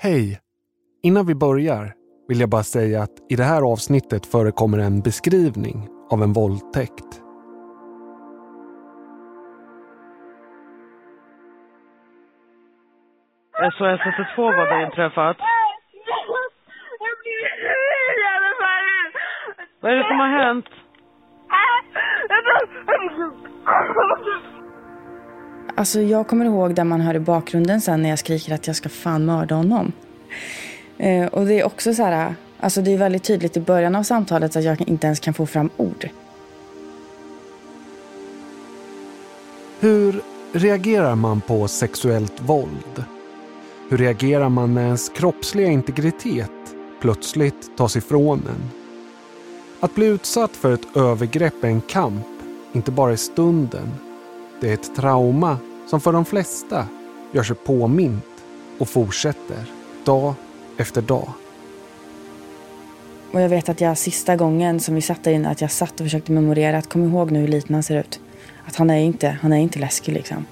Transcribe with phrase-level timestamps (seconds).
[0.00, 0.40] Hej!
[1.02, 1.92] Innan vi börjar
[2.28, 7.10] vill jag bara säga att i det här avsnittet förekommer en beskrivning av en våldtäkt.
[13.72, 15.36] SOS 112 var det inträffat.
[19.80, 20.66] Vad är det som har hänt?
[25.74, 28.76] Alltså jag kommer ihåg där man hör i bakgrunden sen när jag skriker att jag
[28.76, 29.92] ska fan mörda honom.
[30.98, 34.02] Eh, och det är också så här, alltså det är väldigt tydligt i början av
[34.02, 36.08] samtalet att jag inte ens kan få fram ord.
[39.80, 43.04] Hur reagerar man på sexuellt våld?
[43.90, 46.50] Hur reagerar man när ens kroppsliga integritet
[47.00, 48.70] plötsligt tas ifrån en?
[49.80, 52.26] Att bli utsatt för ett övergrepp är en kamp,
[52.72, 54.07] inte bara i stunden.
[54.60, 56.86] Det är ett trauma som för de flesta
[57.32, 58.44] gör sig påmint
[58.78, 59.58] och fortsätter
[60.04, 60.34] dag
[60.76, 61.28] efter dag.
[63.32, 65.92] Och jag vet att jag sista gången som vi satt där inne att jag satt
[65.92, 68.20] och försökte memorera att kom ihåg nu hur liten han ser ut.
[68.66, 70.46] Att han är inte, han är inte läskig liksom.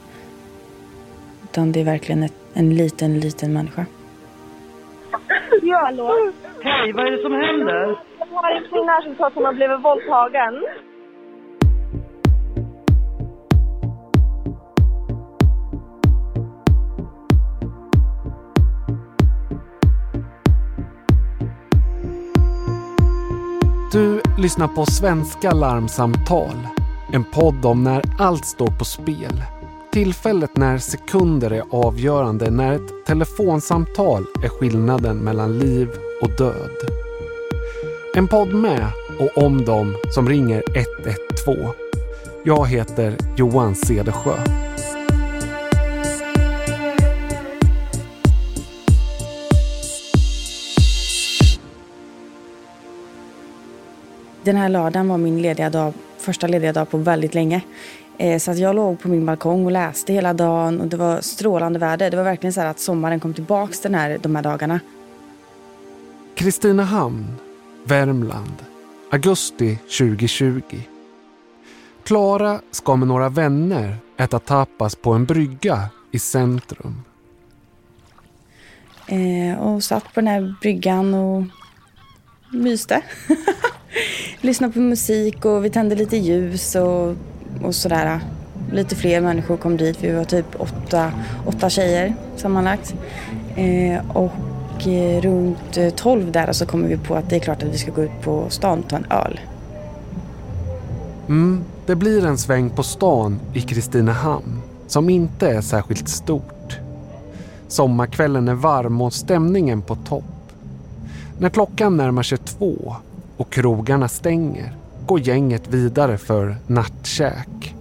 [1.44, 3.86] Utan det är verkligen ett, en liten, liten människa.
[5.62, 6.32] Ja, hallå?
[6.62, 7.98] Hej, vad är det som händer?
[8.18, 10.64] Jag har en kvinna som sa att hon har blivit våldtagen.
[24.47, 26.69] Lyssnar på Svenska larmsamtal.
[27.12, 29.42] En podd om när allt står på spel.
[29.92, 35.88] Tillfället när sekunder är avgörande, när ett telefonsamtal är skillnaden mellan liv
[36.22, 36.70] och död.
[38.14, 38.86] En podd med
[39.19, 40.62] och om dem som ringer
[41.47, 41.72] 112.
[42.44, 44.36] Jag heter Johan Cedersjö.
[54.47, 57.60] Den här lördagen var min lediga dag, första lediga dag på väldigt länge.
[58.19, 61.20] Eh, Så att jag låg på min balkong och läste hela dagen och det var
[61.20, 62.10] strålande väder.
[62.10, 64.81] Det var verkligen så att sommaren kom tillbaks den här, de här dagarna.
[66.34, 67.26] Kristinehamn,
[67.84, 68.65] Värmland.
[69.10, 70.60] Augusti 2020.
[72.04, 77.03] Klara ska med några vänner äta tapas på en brygga i centrum.
[79.06, 81.43] Eh, och satt på den här bryggan och
[82.53, 83.03] myste.
[84.40, 87.14] Lyssnade på musik och vi tände lite ljus och,
[87.62, 88.20] och sådär.
[88.72, 89.96] Lite fler människor kom dit.
[90.00, 91.12] Vi var typ åtta,
[91.46, 92.94] åtta tjejer sammanlagt.
[93.56, 97.68] Eh, och eh, runt tolv där så kommer vi på att det är klart att
[97.68, 99.40] vi ska gå ut på stan och ta en öl.
[101.28, 106.78] Mm, det blir en sväng på stan i Kristinehamn som inte är särskilt stort.
[107.68, 110.24] Sommarkvällen är varm och stämningen på topp.
[111.38, 112.96] När klockan närmar sig två
[113.36, 114.72] och krogarna stänger
[115.06, 117.74] går gänget vidare för nattkäk.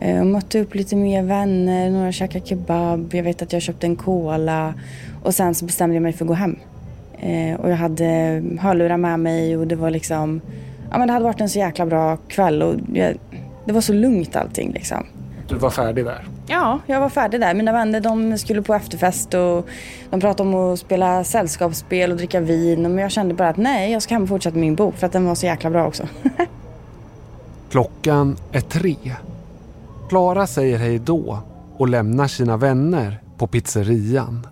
[0.00, 3.86] Eh, Jag mötte upp lite mer vänner, några käkade kebab, jag vet att jag köpte
[3.86, 4.74] en cola
[5.22, 6.56] och sen så bestämde jag mig för att gå hem.
[7.18, 10.40] Eh, Och jag hade hörlurar med mig och det var liksom,
[10.90, 13.14] ja men det hade varit en så jäkla bra kväll och jag,
[13.64, 15.06] det var så lugnt allting liksom.
[15.48, 16.24] Du var färdig där.
[16.48, 17.54] Ja, jag var färdig där.
[17.54, 19.68] Mina vänner de skulle på efterfest och
[20.10, 22.82] de pratade om att spela sällskapsspel och dricka vin.
[22.82, 25.06] Men jag kände bara att nej, jag ska hem och fortsätta med min bok för
[25.06, 26.08] att den var så jäkla bra också.
[27.70, 28.96] Klockan är tre.
[30.08, 31.38] Klara säger hej då
[31.76, 34.46] och lämnar sina vänner på pizzerian.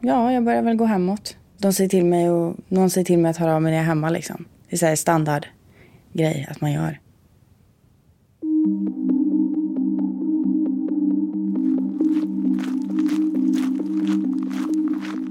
[0.00, 1.36] ja, jag börjar väl gå hemåt.
[1.58, 3.84] De säger till mig och någon säger till mig att höra av mig när jag
[3.84, 4.44] är hemma liksom.
[4.68, 5.46] Det är så här standard
[6.12, 7.00] grej att man gör.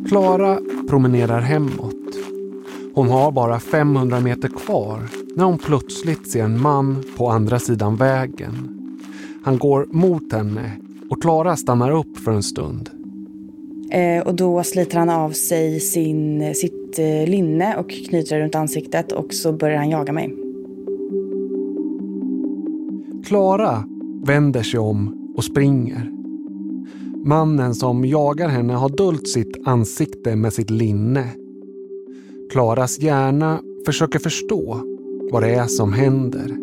[0.09, 0.59] Klara
[0.89, 1.95] promenerar hemåt.
[2.93, 4.99] Hon har bara 500 meter kvar
[5.35, 8.79] när hon plötsligt ser en man på andra sidan vägen.
[9.43, 10.71] Han går mot henne
[11.09, 12.89] och Klara stannar upp för en stund.
[13.91, 18.55] Eh, och då sliter han av sig sin, sitt eh, linne och knyter det runt
[18.55, 20.35] ansiktet och så börjar han jaga mig.
[23.25, 23.83] Klara
[24.23, 26.19] vänder sig om och springer.
[27.25, 31.24] Mannen som jagar henne har dolt sitt ansikte med sitt linne.
[32.51, 34.81] Klaras hjärna försöker förstå
[35.31, 36.57] vad det är som händer.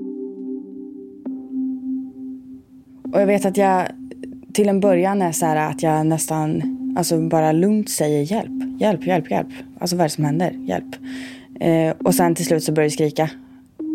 [3.12, 3.87] Och jag vet att jag
[4.53, 6.62] till en början är så här att jag nästan
[6.99, 9.49] alltså bara lugnt säger hjälp, hjälp, hjälp, hjälp.
[9.79, 10.50] Alltså vad är det som händer?
[10.50, 10.97] Hjälp.
[11.61, 13.31] Eh, och sen till slut så börjar jag skrika.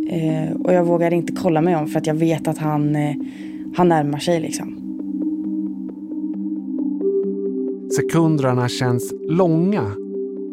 [0.10, 3.16] Eh, och jag vågar inte kolla mig om för att jag vet att han, eh,
[3.76, 4.91] han närmar sig liksom.
[7.96, 9.92] Sekunderna känns långa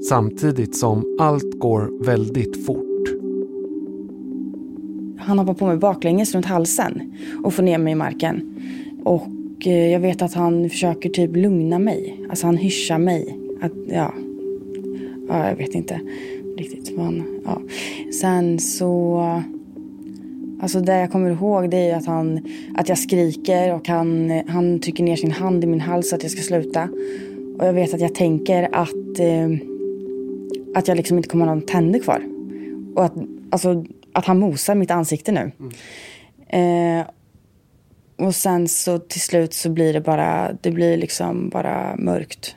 [0.08, 3.08] samtidigt som allt går väldigt fort.
[5.18, 7.12] Han hoppar på mig baklänges runt halsen
[7.44, 8.54] och får ner mig i marken.
[9.04, 12.24] Och eh, jag vet att han försöker typ lugna mig.
[12.30, 13.38] Alltså han hyschar mig.
[13.60, 14.14] Att, ja.
[15.28, 16.00] ja, jag vet inte
[16.58, 17.40] riktigt men...
[17.44, 17.62] Ja.
[18.20, 19.20] Sen så...
[20.60, 22.40] Alltså det jag kommer ihåg det är att, han,
[22.74, 26.22] att jag skriker och han, han trycker ner sin hand i min hals så att
[26.22, 26.88] jag ska sluta.
[27.58, 29.48] Och jag vet att jag tänker att, eh,
[30.74, 32.22] att jag liksom inte kommer ha någon tänder kvar.
[32.94, 33.14] Och att,
[33.50, 35.52] alltså, att han mosar mitt ansikte nu.
[36.58, 37.06] Eh,
[38.18, 42.56] och sen så till slut så blir det bara, det blir liksom bara mörkt.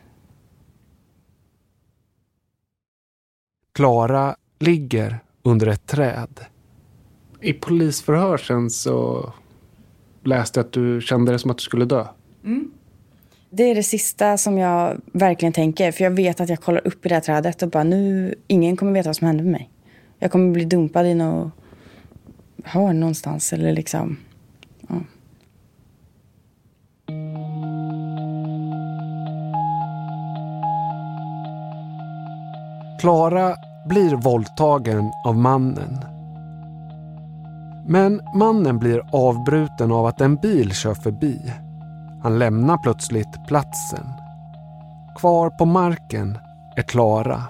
[3.74, 6.40] Klara ligger under ett träd.
[7.42, 9.34] I polisförhör sen så
[10.24, 12.08] läste jag att du kände det som att du skulle dö.
[13.54, 15.92] Det är det sista som jag verkligen tänker.
[15.92, 18.78] För jag vet att jag kollar upp i det här trädet och bara nu, ingen
[18.78, 19.70] kommer veta vad som hände med mig.
[20.20, 21.52] Jag kommer bli dumpad i något
[22.64, 24.18] hörn någonstans eller liksom,
[24.88, 24.96] ja.
[33.00, 33.56] Klara
[33.90, 35.98] blir våldtagen av mannen.
[37.88, 41.40] Men mannen blir avbruten av att en bil kör förbi.
[42.24, 44.06] Han lämnar plötsligt platsen.
[45.20, 46.38] Kvar på marken
[46.76, 47.44] är Klara.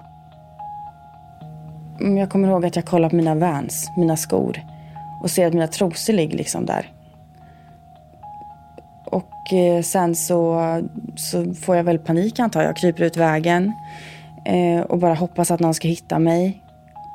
[2.00, 4.60] Mm, jag kommer ihåg att jag kollar på mina Vans, mina skor.
[5.22, 6.90] Och ser att mina trosor ligger liksom där.
[9.04, 10.60] Och eh, sen så,
[11.16, 12.76] så får jag väl panik antar jag.
[12.76, 13.72] Kryper ut vägen.
[14.44, 16.61] Eh, och bara hoppas att någon ska hitta mig.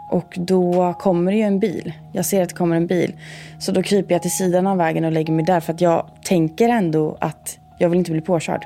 [0.10, 1.94] Och då kommer det ju en bil.
[2.12, 3.14] Jag ser att det kommer en bil.
[3.60, 5.60] Så då kryper jag till sidan av vägen och lägger mig där.
[5.60, 8.66] För att jag tänker ändå att jag vill inte bli påkörd.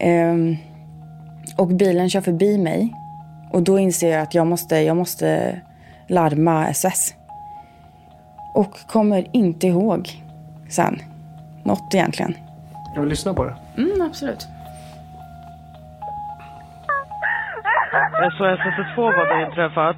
[0.00, 0.56] Ehm,
[1.56, 2.94] och bilen kör förbi mig.
[3.52, 5.60] Och då inser jag att jag måste, jag måste
[6.08, 7.14] larma SOS.
[8.54, 10.22] Och kommer inte ihåg
[10.70, 11.02] sen.
[11.64, 12.34] Något egentligen.
[12.94, 13.56] Jag vill lyssna på det.
[13.76, 14.48] Mm, absolut.
[17.90, 19.96] SOS 112 var det inträffat.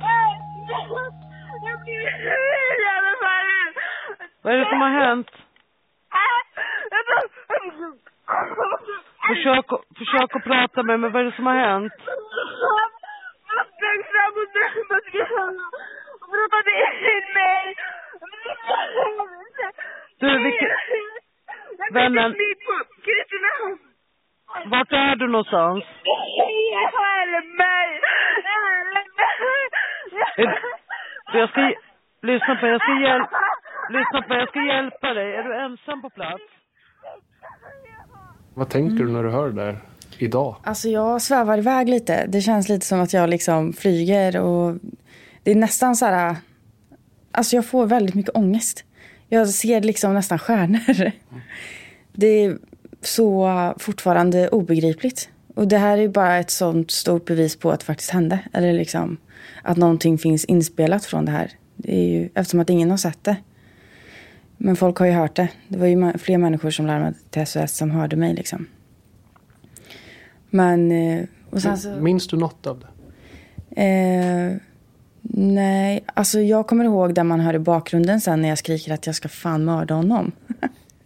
[1.65, 3.75] Jag blir hur fan.
[4.43, 5.31] Vad är det som har hänt?
[9.29, 9.67] Försök,
[9.99, 11.11] försök att prata med mig.
[11.11, 11.93] Vad är det som har hänt?
[20.19, 20.69] Du, vilken...
[21.93, 22.35] Vännen.
[24.65, 25.85] Vart är du någonstans?
[26.73, 28.01] Hjälp mig!
[30.11, 30.22] Är-
[31.35, 31.61] Jag ska...
[32.23, 32.67] Lyssna på.
[32.67, 33.39] Jag ska hjälpa...
[33.91, 34.35] Lyssna på.
[34.35, 35.35] Jag ska hjälpa dig.
[35.37, 36.43] Är du ensam på plats?
[38.55, 39.77] Vad tänker du när du hör det där
[40.19, 40.57] idag?
[40.65, 42.27] Alltså jag svävar iväg lite.
[42.27, 44.75] Det känns lite som att jag liksom flyger och
[45.43, 46.37] det är nästan så här...
[47.33, 48.85] Alltså jag får väldigt mycket ångest.
[49.29, 51.13] Jag ser liksom nästan stjärnor.
[52.13, 52.59] Det är
[53.01, 55.31] så fortfarande obegripligt.
[55.55, 58.39] Och det här är bara ett sånt stort bevis på att det faktiskt hände.
[58.53, 59.17] Eller liksom
[59.63, 61.51] att någonting finns inspelat från det här.
[61.77, 63.37] Det är ju, eftersom att ingen har sett det.
[64.57, 65.49] Men folk har ju hört det.
[65.69, 68.67] Det var ju fler människor som larmade till SOS som hörde mig liksom.
[70.51, 70.93] Men...
[70.93, 72.87] eh, Och sen så, Minns du något av det?
[73.83, 74.57] eh,
[75.23, 79.07] nej, alltså jag kommer ihåg där man hör i bakgrunden sen när jag skriker att
[79.07, 80.33] jag ska fan mörda honom.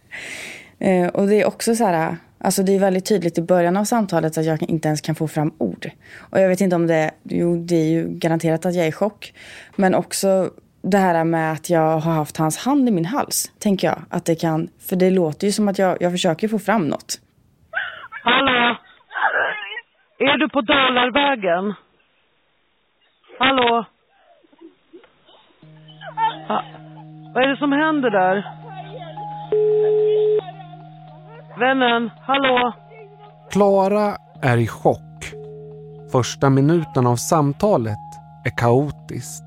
[0.79, 3.85] eh, och det är också så här, alltså det är väldigt tydligt i början av
[3.85, 5.91] samtalet att jag inte ens kan få fram ord.
[6.31, 8.93] Och jag vet inte om det, jo det är ju garanterat att jag är i
[8.93, 9.33] chock.
[9.77, 10.51] Men också
[10.83, 13.99] det här med att jag har haft hans hand i min hals, tänker jag.
[14.11, 17.21] Att det kan, för det låter ju som att jag, jag försöker få fram något.
[18.23, 18.77] Hallå?
[20.19, 21.75] Är du på Dalarvägen?
[23.39, 23.85] Hallå?
[26.49, 26.65] Ha,
[27.35, 28.66] vad är det som händer där?
[31.59, 32.73] Vännen, hallå?
[33.51, 35.33] Klara är i chock.
[36.13, 37.99] Första minuten av samtalet
[38.45, 39.45] är kaotiskt.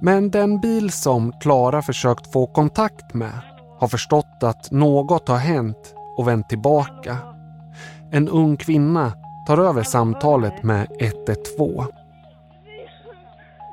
[0.00, 3.40] Men den bil som Klara försökt få kontakt med
[3.80, 7.16] har förstått att något har hänt och vänt tillbaka.
[8.12, 9.12] En ung kvinna
[9.46, 11.86] tar över samtalet med 112.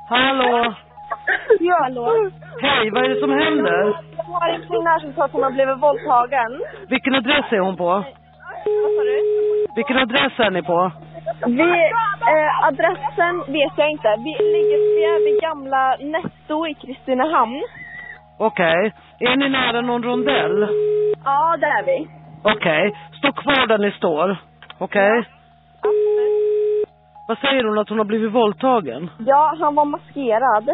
[0.08, 0.74] Hallå?
[1.60, 2.30] Ja, hallå.
[2.62, 4.17] Hej, vad är det som händer?
[4.32, 6.62] Har en kvinna som sa att hon har blivit våldtagen.
[6.88, 7.84] Vilken adress är hon på?
[7.84, 9.18] Vad sa du?
[9.76, 10.92] Vilken adress är ni på?
[11.46, 11.70] Vi,
[12.32, 14.08] eh, adressen vet jag inte.
[14.18, 17.62] Vi ligger vid gamla Netto i Kristinehamn.
[18.38, 18.92] Okej.
[19.20, 20.68] Är ni nära någon rondell?
[21.24, 22.08] Ja, det är vi.
[22.42, 22.96] Okej.
[23.18, 24.36] Stå kvar där ni står.
[24.78, 25.24] Okej.
[27.28, 27.78] Vad säger hon?
[27.78, 29.10] Att hon har blivit våldtagen?
[29.18, 30.70] Ja, han var maskerad.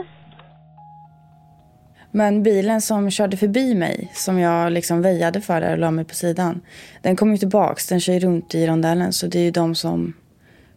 [2.16, 6.04] Men bilen som körde förbi mig, som jag liksom väjade för där och la mig
[6.04, 6.61] på sidan,
[7.02, 7.87] den kom ju tillbaks.
[7.87, 10.12] Den kör ju runt i rondellen, så det är ju de som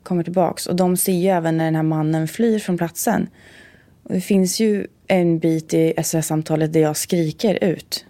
[0.04, 0.68] kommer tillbaks.
[0.68, 3.30] Och de ser ju även när den här mannen flyr från platsen.
[4.04, 8.06] Och det finns ju en bit i SOS-samtalet där jag skriker ut.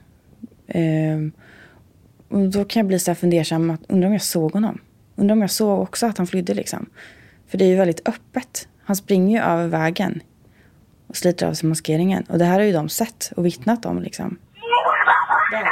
[0.67, 1.31] Ehm,
[2.29, 4.81] och då kan jag bli så här fundersam, att undrar om jag såg honom?
[5.15, 6.89] Undrar om jag såg också att han flydde liksom?
[7.47, 8.67] För det är ju väldigt öppet.
[8.83, 10.21] Han springer ju över vägen
[11.07, 12.23] och sliter av sig maskeringen.
[12.29, 14.37] Och det här har ju de sett och vittnat om liksom.
[15.51, 15.63] Där.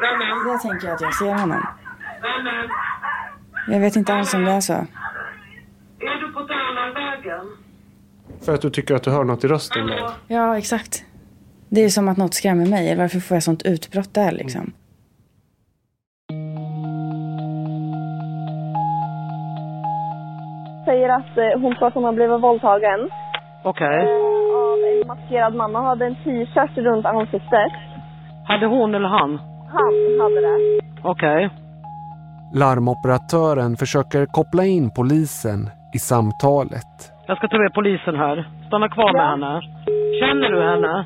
[0.00, 1.66] Där tänker jag att jag ser honom.
[3.68, 4.72] Jag vet inte alls om det är så.
[4.72, 4.86] Är
[6.20, 7.46] du på Dalarvägen?
[8.44, 10.10] För att du tycker att du hör något i rösten där.
[10.28, 11.04] Ja, exakt.
[11.68, 12.96] Det är som att något skrämmer mig.
[12.96, 14.72] Varför får jag sånt utbrott där liksom?
[20.84, 23.10] Säger att eh, hon tror att hon har blivit våldtagen.
[23.64, 23.98] Okej.
[24.00, 24.23] En
[25.18, 25.74] maskerad man.
[25.74, 27.72] Hade en t-shirt runt ansiktet.
[28.48, 29.38] Hade hon eller han?
[29.76, 30.80] Han hade det.
[31.02, 31.50] Okej.
[32.54, 37.12] Larmoperatören försöker koppla in polisen i samtalet.
[37.26, 38.48] Jag ska ta med polisen här.
[38.66, 39.30] Stanna kvar med Ja.
[39.30, 39.60] henne.
[40.20, 41.04] Känner du henne?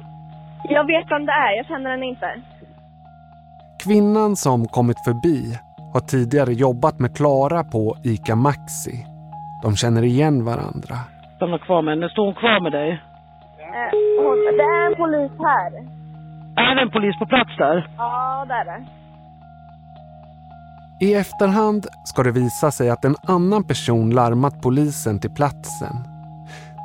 [0.64, 1.56] Jag vet vem det är.
[1.56, 2.26] Jag känner henne inte.
[3.84, 5.38] Kvinnan som kommit förbi
[5.92, 9.06] har tidigare jobbat med Klara på ICA Maxi.
[9.62, 10.96] De känner igen varandra.
[11.36, 12.08] Stanna kvar med henne.
[12.08, 13.02] Står hon kvar med dig?
[14.18, 15.70] Hon, det är en polis här.
[16.56, 17.90] Är det en polis på plats där?
[17.98, 18.86] Ja, det är det.
[21.00, 25.96] I efterhand ska det visa sig att en annan person larmat polisen till platsen.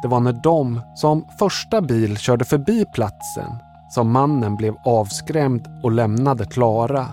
[0.02, 3.50] Det var när de som första bil körde förbi platsen
[3.90, 7.06] som mannen blev avskrämd och lämnade Klara.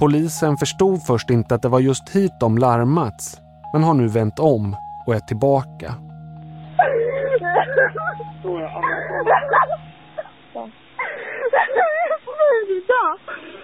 [0.00, 3.40] Polisen förstod först inte att det var just hit de larmats
[3.72, 5.94] men har nu vänt om och är tillbaka.
[12.66, 13.02] Sluta!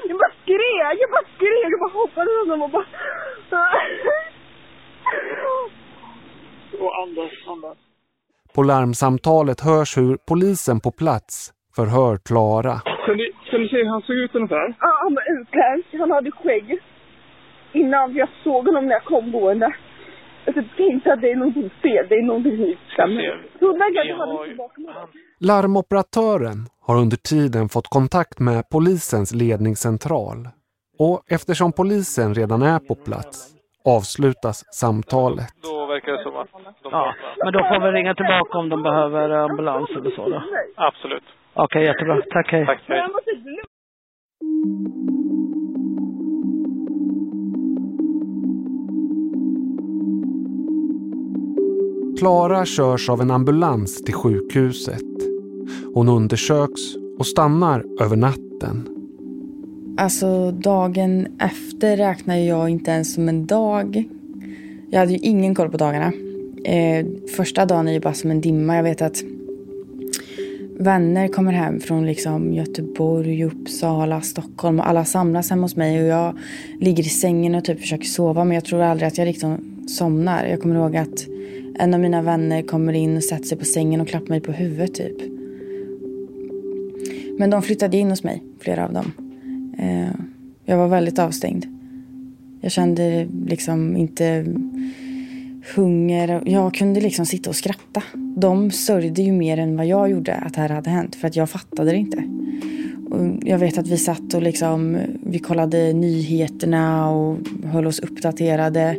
[0.08, 2.86] Jag bara skrek, jag bara skrek, jag bara hoppades att de bara...
[6.80, 7.78] Och andas, andas.
[8.54, 12.74] På larmsamtalet hörs hur polisen på plats förhör Klara.
[13.06, 14.74] Kan du, kan du se hur han såg ut ungefär?
[14.80, 16.78] Ja, han var utländsk, han hade skägg.
[17.72, 19.72] Innan jag såg honom när jag kom gående.
[20.44, 22.78] Typ tänkte att det är någonting fel, det är någonting inte
[24.48, 24.94] tillbaka mig.
[25.40, 30.48] Larmoperatören har under tiden fått kontakt med polisens ledningscentral.
[30.98, 35.54] Och eftersom polisen redan är på plats avslutas samtalet.
[35.62, 37.14] Då verkar det som att de Ja.
[37.44, 40.42] Men då får vi ringa tillbaka om de behöver ambulans eller så då.
[40.76, 41.24] Absolut.
[41.54, 42.22] Okej, jättebra.
[42.30, 42.66] Tack, hej.
[42.66, 43.02] Tack, hej.
[52.20, 55.04] Klara körs av en ambulans till sjukhuset.
[55.94, 56.80] Hon undersöks
[57.18, 58.88] och stannar över natten.
[59.96, 64.04] Alltså dagen efter räknar jag inte ens som en dag.
[64.90, 66.12] Jag hade ju ingen koll på dagarna.
[66.64, 68.76] Eh, första dagen är ju bara som en dimma.
[68.76, 69.22] Jag vet att
[70.78, 76.08] vänner kommer hem från liksom Göteborg, Uppsala, Stockholm och alla samlas hemma hos mig och
[76.08, 76.38] jag
[76.80, 79.58] ligger i sängen och typ försöker sova men jag tror aldrig att jag liksom
[79.88, 80.46] somnar.
[80.46, 81.26] Jag kommer ihåg att
[81.80, 84.52] en av mina vänner kommer in och sätter sig på sängen och klappar mig på
[84.52, 85.16] huvudet typ.
[87.38, 89.12] Men de flyttade in hos mig, flera av dem.
[89.78, 90.20] Eh,
[90.64, 91.66] jag var väldigt avstängd.
[92.60, 94.46] Jag kände liksom inte
[95.74, 96.42] hunger.
[96.46, 98.02] Jag kunde liksom sitta och skratta.
[98.36, 101.14] De sörjde ju mer än vad jag gjorde att det här hade hänt.
[101.14, 102.24] För att jag fattade det inte.
[103.10, 108.96] Och jag vet att vi satt och liksom, vi kollade nyheterna och höll oss uppdaterade.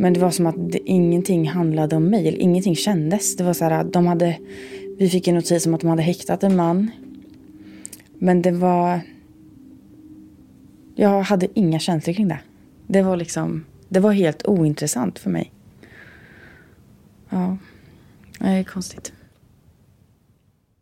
[0.00, 2.28] Men det var som att det, ingenting handlade om mig.
[2.28, 3.36] Eller ingenting kändes.
[3.36, 4.38] Det var så här, de hade,
[4.98, 6.90] vi fick en notis om att de hade häktat en man.
[8.18, 9.00] Men det var...
[10.94, 12.40] Jag hade inga känslor kring det.
[12.86, 13.64] Det var liksom...
[13.88, 15.52] Det var helt ointressant för mig.
[17.28, 17.56] Ja,
[18.38, 19.12] det är konstigt.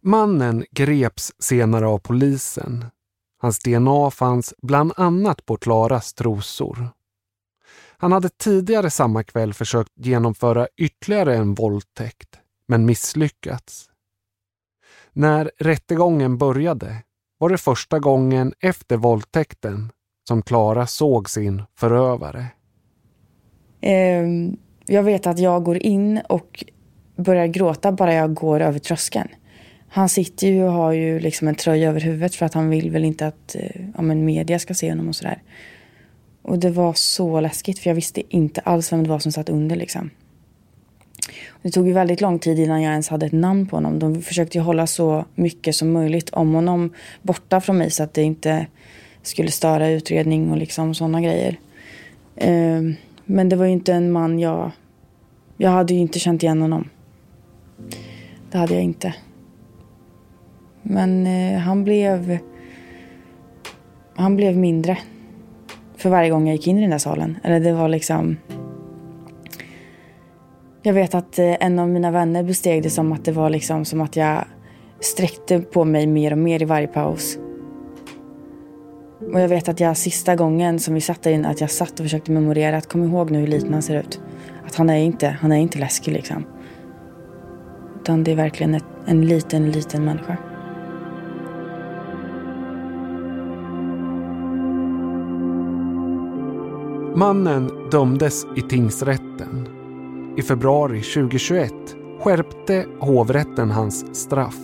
[0.01, 2.85] Mannen greps senare av polisen.
[3.39, 6.98] Hans DNA fanns bland annat på Klaras trosor.
[8.01, 12.29] Han hade tidigare samma kväll försökt genomföra ytterligare en våldtäkt,
[12.69, 13.91] men misslyckats.
[15.13, 16.97] När rättegången började
[17.39, 19.93] var det första gången efter våldtäkten
[20.29, 22.47] som Klara såg sin förövare.
[23.81, 26.65] Ehm, jag vet att jag går in och
[27.17, 29.29] börjar gråta bara jag går över tröskeln.
[29.89, 32.91] Han sitter ju och har ju liksom en tröja över huvudet för att han vill
[32.91, 35.43] väl inte att eh, ja, men media ska se honom och sådär.
[36.49, 39.49] Och det var så läskigt för jag visste inte alls vem det var som satt
[39.49, 40.11] under liksom.
[41.63, 43.99] Det tog ju väldigt lång tid innan jag ens hade ett namn på honom.
[43.99, 48.15] De försökte ju hålla så mycket som möjligt om honom borta från mig så att
[48.15, 48.67] det inte
[49.23, 51.57] skulle störa utredning och liksom sådana grejer.
[52.37, 54.71] Ehm, men det var ju inte en man jag...
[55.57, 56.89] Jag hade ju inte känt igen honom.
[58.51, 59.15] Det hade jag inte.
[60.83, 62.39] Men eh, han blev...
[64.15, 64.99] Han blev mindre.
[65.99, 67.39] För varje gång jag gick in i den där salen.
[67.43, 68.37] Eller det var liksom...
[70.83, 73.85] Jag vet att eh, en av mina vänner besteg det som att det var liksom
[73.85, 74.45] som att jag
[75.01, 77.39] sträckte på mig mer och mer i varje paus.
[79.33, 81.93] Och jag vet att jag sista gången som vi satt där inne, att jag satt
[81.93, 84.21] och försökte memorera att kom ihåg nu hur liten han ser ut.
[84.67, 86.45] Att han är inte, han är inte läskig liksom.
[88.01, 90.37] Utan det är verkligen ett, en liten, liten människa.
[97.15, 99.69] Mannen dömdes i tingsrätten.
[100.37, 101.73] I februari 2021
[102.21, 104.59] skärpte hovrätten hans straff.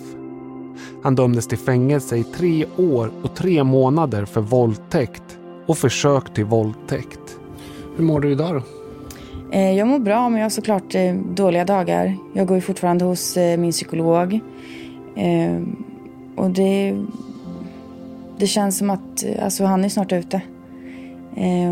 [1.03, 6.45] Han dömdes till fängelse i tre år och tre månader för våldtäkt och försök till
[6.45, 7.39] våldtäkt.
[7.97, 8.63] Hur mår du idag då?
[9.51, 12.17] Eh, jag mår bra, men jag har såklart eh, dåliga dagar.
[12.33, 14.41] Jag går ju fortfarande hos eh, min psykolog.
[16.37, 17.05] Och det,
[18.39, 20.41] det känns som att, alltså han är snart ute.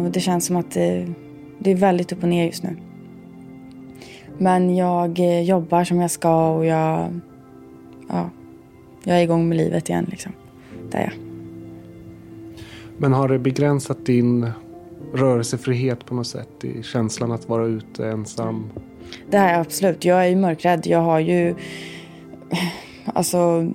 [0.04, 2.76] Och det känns som att det är väldigt upp och ner just nu.
[4.38, 7.20] Men jag jobbar som jag ska och jag,
[8.08, 8.30] ja,
[9.04, 10.32] jag är igång med livet igen liksom.
[10.90, 11.12] Det är jag.
[12.98, 14.50] Men har det begränsat din
[15.14, 18.70] rörelsefrihet på något sätt i känslan att vara ute ensam?
[19.30, 20.04] Det jag absolut.
[20.04, 20.86] Jag är ju mörkrädd.
[20.86, 21.54] Jag har ju...
[23.04, 23.70] Alltså,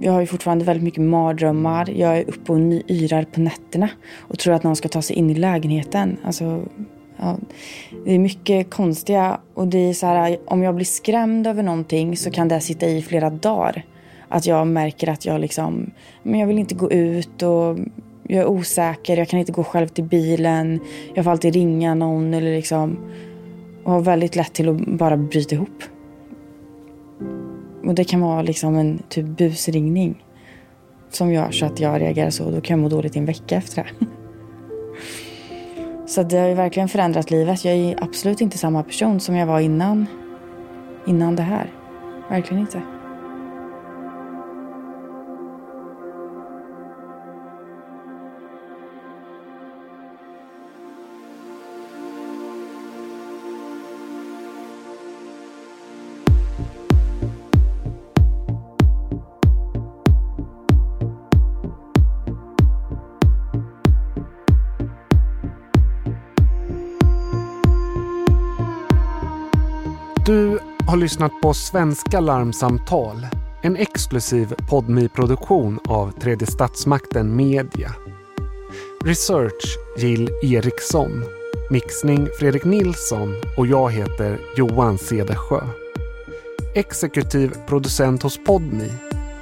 [0.00, 1.90] jag har ju fortfarande väldigt mycket mardrömmar.
[1.90, 2.58] Jag är uppe och
[2.90, 3.88] yrar på nätterna
[4.18, 6.16] och tror att någon ska ta sig in i lägenheten.
[6.24, 6.62] Alltså,
[7.16, 7.36] ja,
[8.04, 12.16] det är mycket konstiga och det är så här, om jag blir skrämd över någonting
[12.16, 13.84] så kan det sitta i flera dagar.
[14.28, 15.90] Att jag märker att jag liksom,
[16.22, 17.78] men jag vill inte gå ut och
[18.22, 20.80] jag är osäker, jag kan inte gå själv till bilen.
[21.14, 22.98] Jag får alltid ringa någon eller liksom.
[23.84, 25.82] Och har väldigt lätt till att bara bryta ihop.
[27.84, 30.24] Och det kan vara liksom en typ busringning.
[31.10, 32.50] Som gör så att jag reagerar så.
[32.50, 34.06] Då kan jag må dåligt i en vecka efter det.
[36.06, 37.64] Så det har ju verkligen förändrat livet.
[37.64, 40.06] Jag är absolut inte samma person som jag var innan.
[41.06, 41.72] Innan det här.
[42.30, 42.82] Verkligen inte.
[70.30, 73.26] Du har lyssnat på Svenska larmsamtal.
[73.62, 77.94] En exklusiv podmi produktion av Tredje statsmakten Media.
[79.04, 81.24] Research Jill Eriksson.
[81.70, 85.60] Mixning Fredrik Nilsson och jag heter Johan Cedersjö.
[86.74, 88.92] Exekutiv producent hos Podmi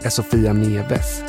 [0.03, 1.22] är Sofia Neves.